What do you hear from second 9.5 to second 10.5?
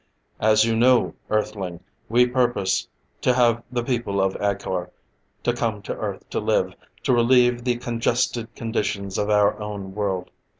own world.